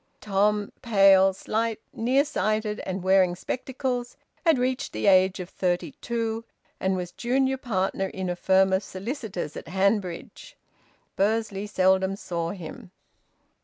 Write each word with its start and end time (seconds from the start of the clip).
Tom, 0.19 0.71
pale, 0.81 1.31
slight, 1.31 1.79
near 1.93 2.25
sighted 2.25 2.79
and 2.87 3.03
wearing 3.03 3.35
spectacles, 3.35 4.17
had 4.47 4.57
reached 4.57 4.93
the 4.93 5.05
age 5.05 5.39
of 5.39 5.47
thirty 5.47 5.91
two, 6.01 6.43
and 6.79 6.95
was 6.95 7.11
junior 7.11 7.57
partner 7.57 8.07
in 8.07 8.27
a 8.27 8.35
firm 8.35 8.73
of 8.73 8.81
solicitors 8.81 9.55
at 9.55 9.67
Hanbridge; 9.67 10.57
Bursley 11.15 11.67
seldom 11.67 12.15
saw 12.15 12.49
him. 12.49 12.89